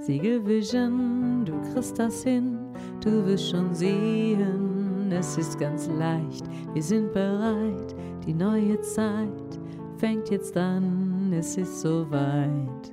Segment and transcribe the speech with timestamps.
[0.00, 2.56] Siegelvision, du kriegst das hin,
[3.00, 9.58] du wirst schon sehen, es ist ganz leicht, wir sind bereit, die neue Zeit
[9.98, 12.92] fängt jetzt an, es ist soweit.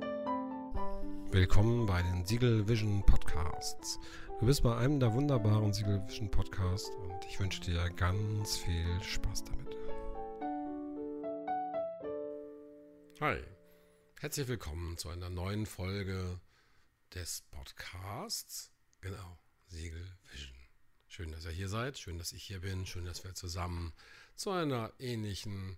[1.30, 4.00] Willkommen bei den Siegel Vision Podcasts.
[4.40, 9.00] Du bist bei einem der wunderbaren Siegel Vision Podcasts und ich wünsche dir ganz viel
[9.00, 9.76] Spaß damit.
[13.20, 13.38] Hi,
[14.20, 16.40] herzlich willkommen zu einer neuen Folge
[17.14, 18.70] des Podcasts.
[19.00, 20.56] Genau, Siegel Vision.
[21.08, 23.92] Schön, dass ihr hier seid, schön, dass ich hier bin, schön, dass wir zusammen
[24.34, 25.76] zu einer ähnlichen,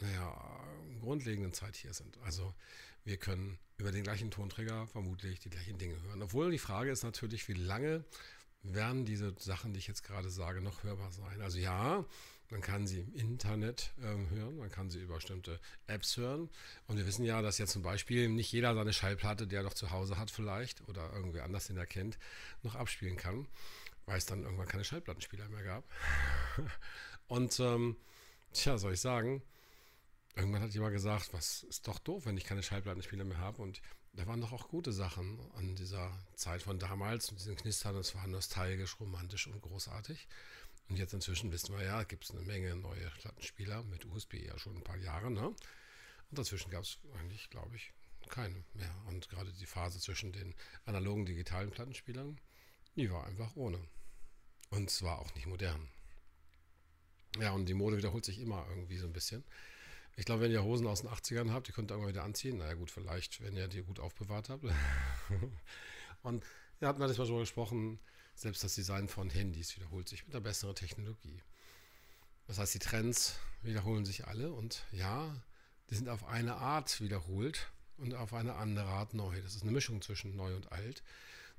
[0.00, 0.64] naja,
[1.00, 2.18] grundlegenden Zeit hier sind.
[2.18, 2.54] Also
[3.04, 6.22] wir können über den gleichen Tonträger vermutlich die gleichen Dinge hören.
[6.22, 8.04] Obwohl die Frage ist natürlich, wie lange
[8.62, 11.40] werden diese Sachen, die ich jetzt gerade sage, noch hörbar sein.
[11.40, 12.04] Also ja,
[12.50, 16.48] man kann sie im Internet ähm, hören, man kann sie über bestimmte Apps hören.
[16.86, 19.74] Und wir wissen ja, dass jetzt zum Beispiel nicht jeder seine Schallplatte, die er doch
[19.74, 22.18] zu Hause hat vielleicht oder irgendwie anders den er kennt,
[22.62, 23.46] noch abspielen kann,
[24.06, 25.84] weil es dann irgendwann keine Schallplattenspieler mehr gab.
[27.28, 27.96] Und ähm,
[28.52, 29.42] tja, soll ich sagen,
[30.34, 33.60] irgendwann hat jemand gesagt, was ist doch doof, wenn ich keine Schallplattenspieler mehr habe.
[33.60, 33.82] Und
[34.14, 37.96] da waren doch auch gute Sachen an dieser Zeit von damals, mit diesen Knistern.
[37.96, 40.26] Es war nostalgisch, romantisch und großartig.
[40.88, 44.58] Und jetzt inzwischen wissen wir ja, gibt es eine Menge neue Plattenspieler mit USB ja
[44.58, 45.30] schon ein paar Jahre.
[45.30, 45.48] Ne?
[45.48, 45.58] Und
[46.30, 47.92] dazwischen gab es eigentlich, glaube ich,
[48.28, 48.94] keine mehr.
[49.06, 50.54] Und gerade die Phase zwischen den
[50.86, 52.40] analogen, digitalen Plattenspielern,
[52.96, 53.78] die war einfach ohne.
[54.70, 55.88] Und zwar auch nicht modern.
[57.38, 59.44] Ja, und die Mode wiederholt sich immer irgendwie so ein bisschen.
[60.16, 62.58] Ich glaube, wenn ihr Hosen aus den 80ern habt, die könnt ihr irgendwann wieder anziehen.
[62.58, 64.64] Naja, gut, vielleicht, wenn ihr die gut aufbewahrt habt.
[66.22, 66.44] und
[66.80, 67.98] ja, hatten wir das mal schon gesprochen,
[68.34, 71.42] selbst das Design von Handys wiederholt sich mit einer besseren Technologie.
[72.46, 75.34] Das heißt, die Trends wiederholen sich alle und ja,
[75.90, 79.40] die sind auf eine Art wiederholt und auf eine andere Art neu.
[79.42, 81.02] Das ist eine Mischung zwischen neu und alt.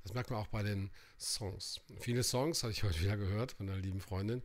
[0.02, 1.80] Das merkt man auch bei den Songs.
[2.00, 4.42] Viele Songs, habe ich heute wieder gehört von einer lieben Freundin,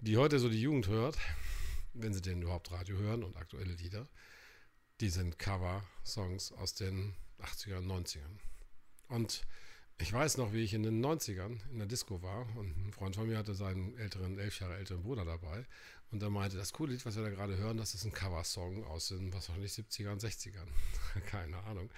[0.00, 1.16] die heute so die Jugend hört,
[1.94, 4.06] wenn sie denn überhaupt Radio hören und aktuelle Lieder,
[5.00, 8.38] die sind Cover-Songs aus den 80ern, 90ern.
[9.08, 9.46] Und
[10.00, 13.16] ich weiß noch, wie ich in den 90ern in der Disco war und ein Freund
[13.16, 15.66] von mir hatte seinen älteren, elf Jahre älteren Bruder dabei
[16.10, 18.84] und er meinte, das coole Lied, was wir da gerade hören, das ist ein Coversong
[18.84, 20.68] aus den, was wahrscheinlich 70ern, 60ern.
[21.26, 21.90] Keine Ahnung.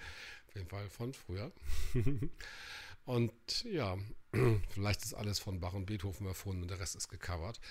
[0.47, 1.51] Auf jeden Fall von früher.
[3.05, 3.97] und ja,
[4.69, 7.61] vielleicht ist alles von Bach und Beethoven erfunden und der Rest ist gecovert.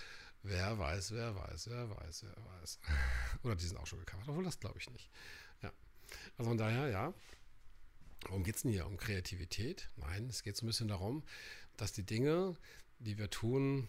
[0.42, 2.78] Wer weiß, wer weiß, wer weiß, wer weiß.
[3.42, 5.10] Oder die sind auch schon gecovert, obwohl das glaube ich nicht.
[5.62, 5.70] Ja.
[6.38, 7.12] Also von daher, ja,
[8.26, 8.86] Worum geht es denn hier?
[8.86, 9.88] Um Kreativität?
[9.96, 11.22] Nein, es geht so ein bisschen darum,
[11.76, 12.56] dass die Dinge,
[12.98, 13.88] die wir tun,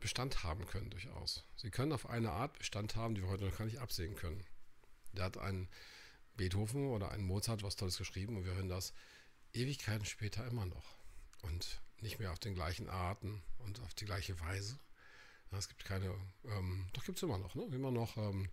[0.00, 1.44] Bestand haben können durchaus.
[1.56, 4.44] Sie können auf eine Art Bestand haben, die wir heute noch gar nicht absehen können.
[5.12, 5.68] Da hat ein
[6.36, 8.94] Beethoven oder ein Mozart was Tolles geschrieben und wir hören das
[9.52, 10.96] Ewigkeiten später immer noch.
[11.42, 14.78] Und nicht mehr auf den gleichen Arten und auf die gleiche Weise.
[15.52, 16.14] Ja, es gibt keine,
[16.46, 17.64] ähm, doch gibt es immer noch, ne?
[17.72, 18.48] Immer noch ähm,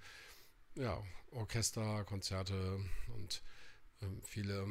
[0.76, 2.80] ja, Orchester, Konzerte
[3.16, 3.42] und
[4.02, 4.68] ähm, viele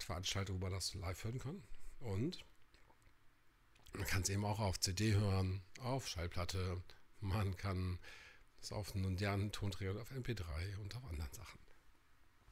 [0.00, 1.62] Veranstaltungen, wo man das live hören kann.
[2.00, 2.44] Und
[3.92, 6.82] man kann es eben auch auf CD hören, auf Schallplatte.
[7.20, 7.98] Man kann
[8.60, 11.58] es auf einen modernen Tonträger, auf MP3 und auf anderen Sachen.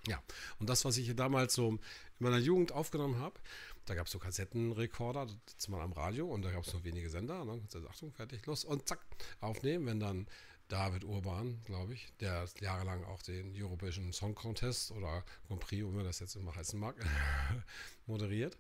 [0.08, 0.22] Ja,
[0.60, 1.80] und das, was ich hier damals so in
[2.18, 3.40] meiner Jugend aufgenommen habe,
[3.86, 7.10] da gab es so Kassettenrekorder, das mal am Radio und da gab es nur wenige
[7.10, 7.42] Sender.
[7.42, 9.00] Und dann du, Achtung, fertig, los und zack,
[9.40, 9.86] aufnehmen.
[9.86, 10.26] Wenn dann
[10.68, 15.90] David Urban, glaube ich, der jahrelang auch den Europäischen Song Contest oder Grand Prix, wie
[15.90, 16.96] man das jetzt immer heißen mag,
[18.06, 18.56] moderiert.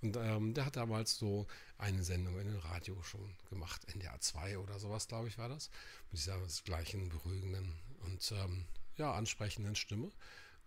[0.00, 1.46] Und ähm, der hat damals so
[1.78, 5.70] eine Sendung in den Radio schon gemacht, NDR 2 oder sowas, glaube ich, war das.
[6.10, 8.66] Mit dieser gleichen beruhigenden und ähm,
[8.96, 10.10] ja, ansprechenden Stimme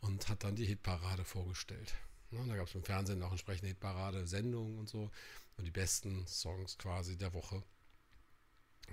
[0.01, 1.93] und hat dann die Hitparade vorgestellt.
[2.31, 5.11] Ja, da gab es im Fernsehen auch entsprechende Hitparade, Sendungen und so
[5.57, 7.63] und die besten Songs quasi der Woche.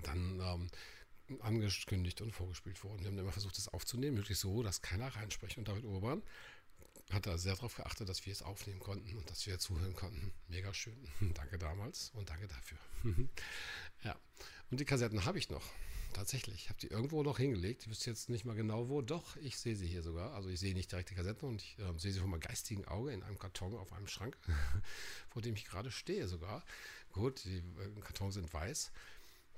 [0.02, 0.70] Dann ähm,
[1.40, 3.00] angekündigt und vorgespielt worden.
[3.00, 5.58] Wir haben immer versucht, das aufzunehmen, möglichst so, dass keiner reinspricht.
[5.58, 6.22] Und David Urban
[7.10, 10.32] hat da sehr darauf geachtet, dass wir es aufnehmen konnten und dass wir zuhören konnten.
[10.48, 10.96] Mega schön.
[11.34, 12.78] danke damals und danke dafür.
[14.04, 14.16] ja.
[14.70, 15.64] Und die Kassetten habe ich noch.
[16.14, 16.54] Tatsächlich.
[16.54, 17.82] Ich habe die irgendwo noch hingelegt.
[17.82, 19.02] Ich wüsste jetzt nicht mal genau wo.
[19.02, 20.32] Doch, ich sehe sie hier sogar.
[20.34, 22.84] Also ich sehe nicht direkt die Kassetten und ich äh, sehe sie von meinem geistigen
[22.84, 24.38] Auge in einem Karton auf einem Schrank,
[25.28, 26.64] vor dem ich gerade stehe sogar.
[27.10, 28.92] Gut, die äh, Kartons sind weiß.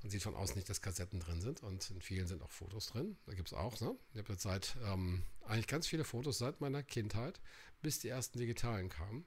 [0.02, 2.86] Man sieht von außen nicht, dass Kassetten drin sind und in vielen sind auch Fotos
[2.88, 3.16] drin.
[3.26, 3.96] Da gibt es auch, ne?
[4.12, 7.40] Ich habe jetzt seit ähm, eigentlich ganz viele Fotos seit meiner Kindheit,
[7.82, 9.24] bis die ersten digitalen kamen.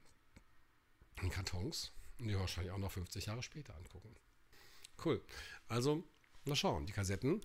[1.22, 1.92] In Kartons.
[2.18, 4.14] Und die wahrscheinlich auch noch 50 Jahre später angucken.
[5.04, 5.22] Cool.
[5.68, 6.04] Also,
[6.44, 6.86] mal schauen.
[6.86, 7.42] Die Kassetten,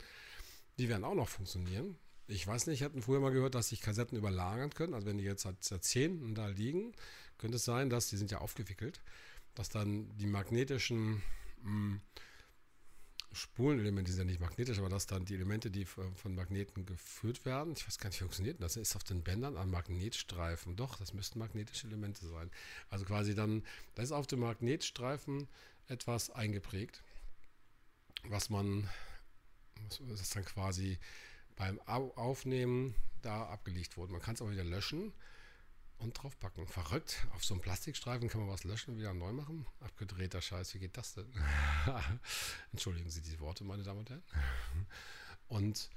[0.78, 1.98] die werden auch noch funktionieren.
[2.28, 4.94] Ich weiß nicht, ich hatte früher mal gehört, dass sich Kassetten überlagern können.
[4.94, 6.94] Also wenn die jetzt seit Jahrzehnten da liegen,
[7.38, 9.02] könnte es sein, dass die sind ja aufgewickelt,
[9.54, 11.22] dass dann die magnetischen
[11.62, 12.02] mh, hm,
[13.36, 17.74] Spulenelemente, sind ja nicht magnetisch, aber dass dann die Elemente, die von Magneten geführt werden,
[17.76, 20.76] ich weiß gar nicht, wie funktioniert das, ist auf den Bändern an Magnetstreifen.
[20.76, 22.50] Doch, das müssten magnetische Elemente sein.
[22.90, 23.64] Also quasi dann,
[23.96, 25.48] da ist auf dem Magnetstreifen
[25.88, 27.04] etwas eingeprägt,
[28.24, 28.90] was man,
[30.08, 30.98] das ist dann quasi
[31.56, 34.14] beim Aufnehmen da abgelegt wurde.
[34.14, 35.14] Man kann es auch wieder löschen
[35.98, 36.68] und draufpacken.
[36.68, 37.28] Verrückt.
[37.34, 39.66] Auf so einem Plastikstreifen kann man was löschen und wieder neu machen.
[39.80, 41.32] Abgedrehter Scheiß, wie geht das denn?
[42.72, 44.24] Entschuldigen Sie diese Worte, meine Damen und Herren.
[45.48, 45.90] Und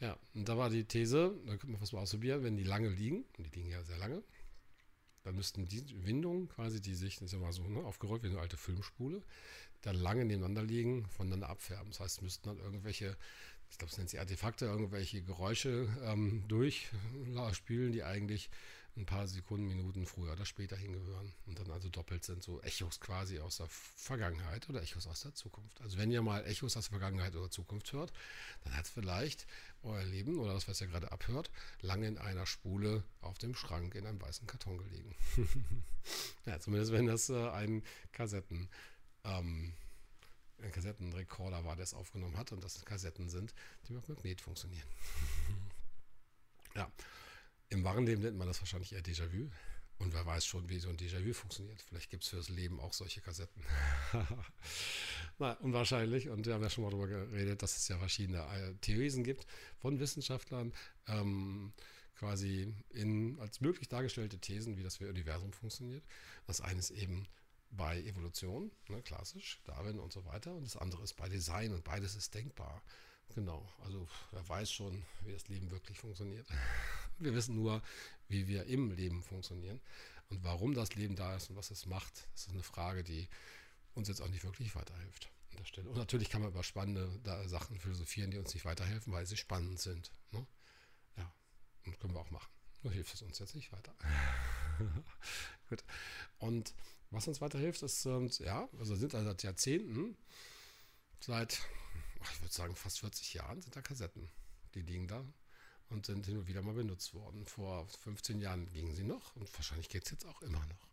[0.00, 2.88] ja, und da war die These, da könnte man was mal ausprobieren, wenn die lange
[2.88, 4.22] liegen, und die liegen ja sehr lange,
[5.24, 8.28] dann müssten die Windungen quasi, die sich, das ist ja mal so ne, aufgerollt wie
[8.28, 9.22] eine alte Filmspule,
[9.82, 11.90] dann lange nebeneinander liegen, voneinander abfärben.
[11.90, 13.16] Das heißt, müssten dann irgendwelche
[13.70, 18.50] ich glaube, es nennt sich Artefakte, irgendwelche Geräusche ähm, durchspielen, die eigentlich
[18.98, 23.00] ein paar Sekunden, Minuten früher oder später hingehören und dann also doppelt sind, so Echos
[23.00, 25.80] quasi aus der Vergangenheit oder Echos aus der Zukunft.
[25.80, 28.12] Also wenn ihr mal Echos aus der Vergangenheit oder Zukunft hört,
[28.64, 29.46] dann hat vielleicht
[29.82, 31.50] euer Leben oder das, was ihr gerade abhört,
[31.80, 35.14] lange in einer Spule auf dem Schrank in einem weißen Karton gelegen.
[36.46, 38.68] ja, zumindest wenn das äh, ein Kassetten
[39.24, 39.72] ähm,
[40.60, 43.54] ein Kassettenrekorder war, der es aufgenommen hat und das Kassetten sind,
[43.86, 44.88] die mit Magnet funktionieren.
[46.74, 46.90] ja,
[47.68, 49.50] im wahren Leben nennt man das wahrscheinlich eher Déjà-vu.
[49.98, 51.82] Und wer weiß schon, wie so ein Déjà-vu funktioniert.
[51.82, 53.62] Vielleicht gibt es fürs Leben auch solche Kassetten.
[55.38, 56.28] Na, unwahrscheinlich.
[56.28, 59.46] Und wir haben ja schon mal darüber geredet, dass es ja verschiedene äh, Theorien gibt
[59.78, 60.72] von Wissenschaftlern,
[61.08, 61.72] ähm,
[62.16, 66.04] quasi in, als möglich dargestellte Thesen, wie das Universum funktioniert.
[66.46, 67.26] Das eine ist eben
[67.70, 70.54] bei Evolution, ne, klassisch, Darwin und so weiter.
[70.54, 72.82] Und das andere ist bei Design und beides ist denkbar.
[73.34, 76.46] Genau, also wer weiß schon, wie das Leben wirklich funktioniert.
[77.18, 77.82] Wir wissen nur,
[78.28, 79.80] wie wir im Leben funktionieren
[80.28, 82.28] und warum das Leben da ist und was es macht.
[82.32, 83.28] Das ist eine Frage, die
[83.94, 85.88] uns jetzt auch nicht wirklich weiterhilft an der Stelle.
[85.88, 87.10] Und natürlich kann man über spannende
[87.48, 90.12] Sachen philosophieren, die uns nicht weiterhelfen, weil sie spannend sind.
[90.30, 90.46] Ne?
[91.16, 91.32] Ja,
[91.86, 92.52] und können wir auch machen.
[92.84, 93.92] Nur hilft es uns jetzt nicht weiter.
[95.68, 95.82] Gut.
[96.38, 96.74] Und
[97.10, 100.16] was uns weiterhilft, ist, ähm, ja, also sind also seit Jahrzehnten,
[101.20, 101.62] seit,
[102.22, 104.28] ich würde sagen, fast 40 Jahren sind da Kassetten.
[104.74, 105.24] Die liegen da
[105.90, 107.46] und sind hin und wieder mal benutzt worden.
[107.46, 110.88] Vor 15 Jahren gingen sie noch und wahrscheinlich geht es jetzt auch immer noch.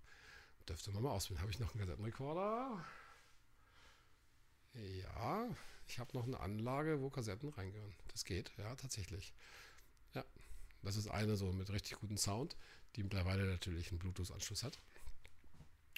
[0.67, 1.41] Dürfte man mal ausprobieren.
[1.41, 2.85] Habe ich noch einen Kassettenrekorder?
[4.73, 5.47] Ja,
[5.87, 7.95] ich habe noch eine Anlage, wo Kassetten reingehören.
[8.09, 9.33] Das geht, ja, tatsächlich.
[10.13, 10.25] Ja,
[10.81, 12.57] das ist eine so mit richtig gutem Sound,
[12.95, 14.79] die mittlerweile natürlich einen Bluetooth-Anschluss hat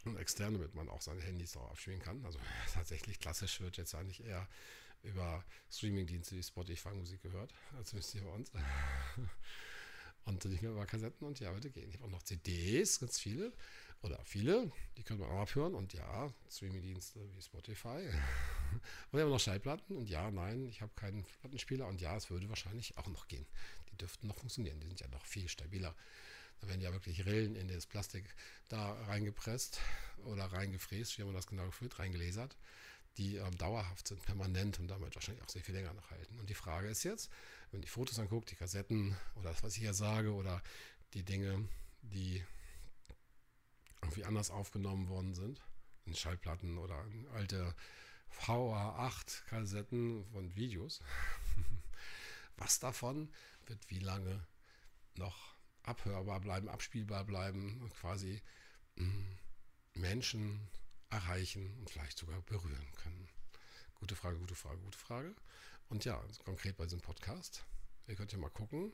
[0.06, 2.24] und extern, damit man auch seine Handys darauf abspielen kann.
[2.26, 2.40] Also
[2.74, 4.48] tatsächlich klassisch wird jetzt eigentlich eher
[5.04, 8.52] über Streamingdienste wie Spotify Musik gehört, als müsst ihr bei uns.
[10.26, 11.88] Und nicht mehr über Kassetten und ja, bitte gehen.
[11.88, 13.54] Ich habe auch noch CDs, ganz viele
[14.02, 18.10] oder viele, die können wir auch abhören und ja, Streamingdienste wie Spotify.
[19.12, 22.30] Und wir haben noch Schallplatten und ja, nein, ich habe keinen Plattenspieler und ja, es
[22.30, 23.46] würde wahrscheinlich auch noch gehen.
[23.90, 25.96] Die dürften noch funktionieren, die sind ja noch viel stabiler.
[26.60, 28.36] Da werden ja wirklich Rillen in das Plastik
[28.68, 29.80] da reingepresst
[30.26, 32.58] oder reingefräst, wie haben wir das genau gefühlt, reingelasert,
[33.18, 36.40] die ähm, dauerhaft sind, permanent und damit wahrscheinlich auch sehr viel länger noch halten.
[36.40, 37.30] Und die Frage ist jetzt,
[37.72, 40.62] wenn die Fotos anguckt, die Kassetten oder das, was ich hier sage oder
[41.14, 41.68] die Dinge,
[42.02, 42.44] die
[44.02, 45.62] irgendwie anders aufgenommen worden sind,
[46.06, 47.76] in Schallplatten oder in alte
[48.32, 51.02] VA8-Kassetten von Videos,
[52.58, 53.30] was davon
[53.66, 54.46] wird wie lange
[55.16, 58.42] noch abhörbar bleiben, abspielbar bleiben und quasi
[58.96, 59.38] mm,
[59.96, 60.68] Menschen
[61.10, 63.28] erreichen und vielleicht sogar berühren können?
[63.96, 65.36] Gute Frage, gute Frage, gute Frage.
[65.90, 67.66] Und ja, konkret bei diesem Podcast,
[68.08, 68.94] ihr könnt ja mal gucken.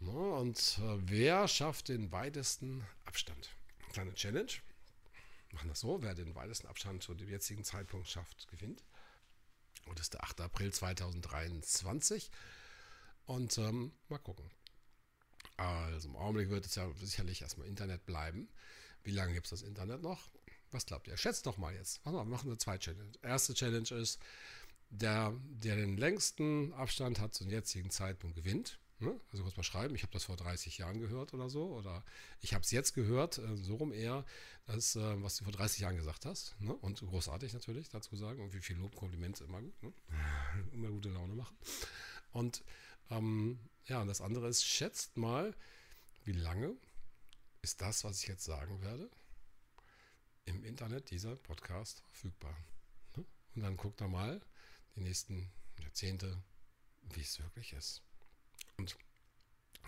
[0.00, 3.50] Und äh, wer schafft den weitesten Abstand?
[3.92, 4.52] Kleine Challenge.
[5.52, 8.84] Machen das so, wer den weitesten Abstand zu dem jetzigen Zeitpunkt schafft, gewinnt.
[9.86, 10.42] Und das ist der 8.
[10.42, 12.30] April 2023.
[13.26, 14.50] Und ähm, mal gucken.
[15.56, 18.48] Also im Augenblick wird es ja sicherlich erstmal Internet bleiben.
[19.02, 20.30] Wie lange gibt es das Internet noch?
[20.70, 21.16] Was glaubt ihr?
[21.16, 22.04] Schätzt doch mal jetzt.
[22.04, 23.12] wir machen wir zwei Challenge.
[23.22, 24.18] Erste Challenge ist,
[24.90, 28.78] der, der den längsten Abstand hat zum jetzigen Zeitpunkt gewinnt.
[29.00, 29.18] Ne?
[29.30, 31.66] Also kurz mal schreiben, ich habe das vor 30 Jahren gehört oder so.
[31.66, 32.04] Oder
[32.40, 34.24] ich habe es jetzt gehört, äh, so rum eher,
[34.66, 36.56] das, äh, was du vor 30 Jahren gesagt hast.
[36.60, 36.74] Ne?
[36.74, 38.42] Und großartig natürlich dazu sagen.
[38.42, 39.82] Und wie viel Lob, Kompliment immer gut.
[39.82, 39.92] Ne?
[40.72, 41.56] immer gute Laune machen.
[42.32, 42.64] Und
[43.10, 45.54] ähm, ja, und das andere ist, schätzt mal,
[46.24, 46.74] wie lange
[47.62, 49.08] ist das, was ich jetzt sagen werde,
[50.48, 52.56] im Internet dieser Podcast verfügbar.
[53.16, 53.24] Ne?
[53.54, 54.40] Und dann guckt da mal
[54.96, 55.50] die nächsten
[55.80, 56.42] Jahrzehnte,
[57.14, 58.02] wie es wirklich ist.
[58.78, 58.96] Und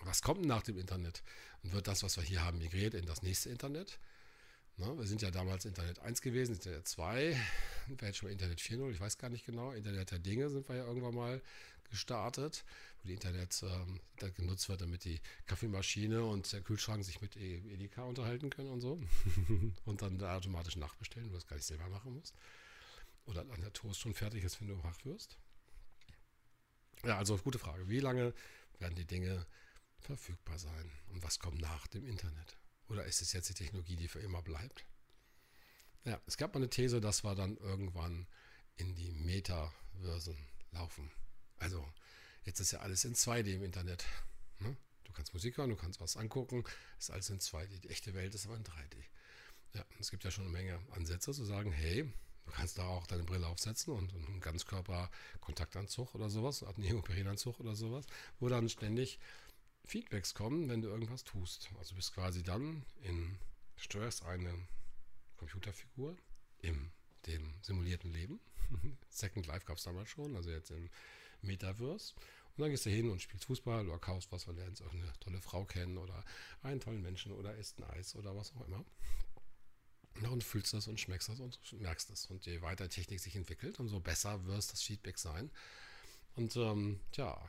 [0.02, 1.22] was kommt nach dem Internet?
[1.62, 3.98] Und wird das, was wir hier haben, migriert in das nächste Internet?
[4.76, 7.36] Na, wir sind ja damals Internet 1 gewesen, Internet 2,
[7.98, 9.72] vielleicht schon Internet 4.0, ich weiß gar nicht genau.
[9.72, 11.42] Internet der Dinge sind wir ja irgendwann mal
[11.90, 12.64] gestartet,
[13.02, 14.00] wo die Internet ähm,
[14.34, 18.80] genutzt wird, damit die Kaffeemaschine und der Kühlschrank sich mit e- Edeka unterhalten können und
[18.80, 19.00] so.
[19.84, 22.34] und dann da automatisch nachbestellen, wo du das gar nicht selber machen musst.
[23.26, 25.36] Oder dann der Toast schon fertig ist, wenn du wach wirst.
[27.04, 27.88] Ja, also gute Frage.
[27.88, 28.34] Wie lange
[28.78, 29.46] werden die Dinge
[29.98, 30.90] verfügbar sein?
[31.08, 32.56] Und was kommt nach dem Internet?
[32.88, 34.84] Oder ist es jetzt die Technologie, die für immer bleibt?
[36.04, 38.26] Ja, es gab mal eine These, dass wir dann irgendwann
[38.76, 40.36] in die Metaversen
[40.72, 41.10] laufen.
[41.60, 41.86] Also,
[42.44, 44.04] jetzt ist ja alles in 2D im Internet.
[44.58, 44.76] Ne?
[45.04, 46.64] Du kannst Musik hören, du kannst was angucken,
[46.98, 47.80] ist alles in 2D.
[47.80, 48.96] Die echte Welt ist aber in 3D.
[49.74, 52.10] Ja, es gibt ja schon eine Menge Ansätze zu sagen, hey,
[52.46, 57.76] du kannst da auch deine Brille aufsetzen und einen Ganzkörper-Kontaktanzug oder sowas, einen Neoprenanzug oder
[57.76, 58.06] sowas,
[58.40, 59.18] wo dann ständig
[59.84, 61.70] Feedbacks kommen, wenn du irgendwas tust.
[61.78, 63.38] Also bist quasi dann in,
[63.76, 64.52] steuerst eine
[65.36, 66.16] Computerfigur
[66.58, 66.90] in
[67.26, 68.40] dem simulierten Leben.
[69.10, 70.88] Second Life gab es damals schon, also jetzt im
[71.42, 72.14] Metaverse.
[72.56, 75.40] Und dann gehst du hin und spielst Fußball oder kaufst was, weil lernst irgendeine tolle
[75.40, 76.24] Frau kennen oder
[76.62, 78.84] einen tollen Menschen oder isst ein Eis oder was auch immer.
[80.30, 82.26] Und fühlst das und schmeckst das und merkst das.
[82.26, 85.50] Und je weiter Technik sich entwickelt, umso besser wird das Feedback sein.
[86.34, 87.40] Und ähm, tja,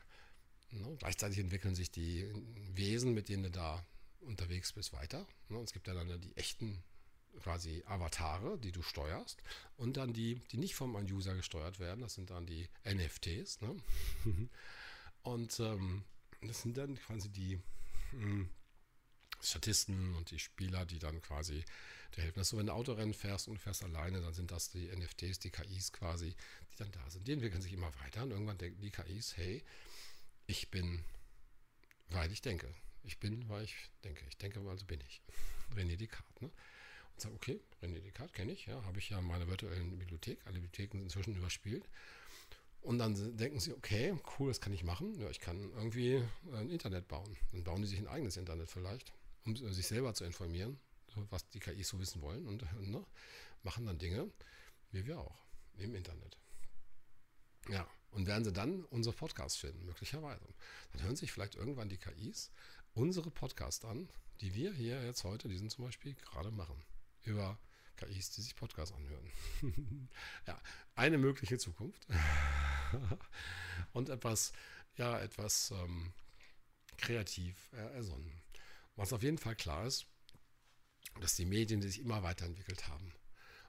[0.71, 0.95] Ne?
[0.99, 2.31] Gleichzeitig entwickeln sich die
[2.73, 3.85] Wesen, mit denen du da
[4.21, 5.27] unterwegs bist, weiter.
[5.49, 5.59] Ne?
[5.59, 6.81] Es gibt ja dann die echten
[7.39, 9.41] quasi Avatare, die du steuerst
[9.77, 13.61] und dann die, die nicht vom User gesteuert werden, das sind dann die NFTs.
[13.61, 13.75] Ne?
[15.23, 16.03] und ähm,
[16.41, 17.57] das sind dann quasi die
[18.11, 18.49] mh, hm,
[19.41, 21.63] Statisten und die Spieler, die dann quasi
[22.15, 22.39] dir helfen.
[22.39, 25.91] Also wenn du Autorennen fährst und fährst alleine, dann sind das die NFTs, die KIs
[25.91, 26.35] quasi,
[26.71, 27.27] die dann da sind.
[27.27, 29.63] Die entwickeln sich immer weiter und irgendwann denken die KIs, hey,
[30.47, 31.03] ich bin,
[32.09, 32.73] weil ich denke.
[33.03, 34.23] Ich bin, weil ich denke.
[34.29, 35.21] Ich denke, also bin ich.
[35.75, 36.41] René Descartes.
[36.41, 36.51] Ne?
[37.13, 40.39] Und sage, okay, René Descartes kenne ich, ja, habe ich ja in meiner virtuellen Bibliothek.
[40.45, 41.87] Alle Bibliotheken sind inzwischen überspielt.
[42.81, 45.19] Und dann denken sie, okay, cool, das kann ich machen.
[45.19, 47.37] Ja, ich kann irgendwie ein Internet bauen.
[47.51, 49.13] Dann bauen die sich ein eigenes Internet vielleicht,
[49.45, 50.79] um sich selber zu informieren,
[51.29, 52.47] was die KIs so wissen wollen.
[52.47, 53.05] Und ne,
[53.61, 54.31] machen dann Dinge,
[54.91, 55.37] wie wir auch,
[55.77, 56.37] im Internet.
[57.69, 60.47] Ja, und werden sie dann unsere Podcasts finden, möglicherweise.
[60.91, 62.51] Dann hören sich vielleicht irgendwann die KIs
[62.93, 64.09] unsere Podcasts an,
[64.41, 66.75] die wir hier jetzt heute, diesen zum Beispiel, gerade machen.
[67.23, 67.59] Über
[67.97, 69.31] KIs, die sich Podcasts anhören.
[70.47, 70.59] ja,
[70.95, 72.07] eine mögliche Zukunft.
[73.93, 74.53] und etwas,
[74.95, 76.13] ja, etwas ähm,
[76.97, 78.41] kreativ äh, ersonnen.
[78.95, 80.05] Was auf jeden Fall klar ist,
[81.19, 83.13] dass die Medien sich immer weiterentwickelt haben.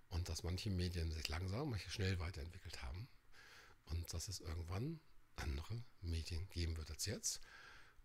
[0.08, 3.08] Und dass manche Medien sich langsam, manche schnell weiterentwickelt haben
[3.86, 5.00] und dass es irgendwann
[5.36, 7.40] andere Medien geben wird als jetzt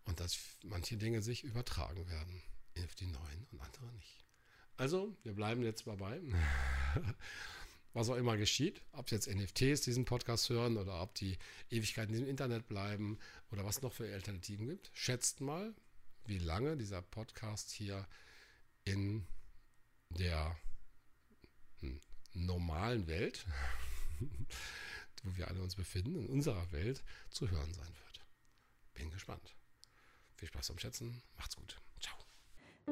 [0.04, 2.42] und dass manche Dinge sich übertragen werden
[2.82, 4.27] auf die neuen und andere nicht.
[4.78, 6.20] Also, wir bleiben jetzt dabei.
[7.92, 11.36] Was auch immer geschieht, ob jetzt NFTs diesen Podcast hören oder ob die
[11.68, 13.18] Ewigkeiten diesem Internet bleiben
[13.50, 15.74] oder was noch für Alternativen gibt, schätzt mal,
[16.26, 18.06] wie lange dieser Podcast hier
[18.84, 19.26] in
[20.10, 20.56] der
[21.80, 21.98] hm,
[22.34, 23.46] normalen Welt
[25.22, 28.26] wo wir alle uns befinden, in unserer Welt, zu hören sein wird.
[28.94, 29.54] Bin gespannt.
[30.36, 31.22] Viel Spaß beim Schätzen.
[31.36, 31.80] Macht's gut.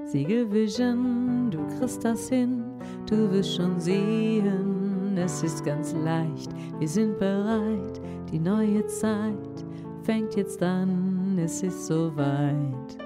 [0.05, 2.65] Siegelvision, du kriegst das hin,
[3.09, 8.01] du wirst schon sehen, es ist ganz leicht, wir sind bereit,
[8.31, 9.65] die neue Zeit
[10.03, 13.06] fängt jetzt an, es ist soweit.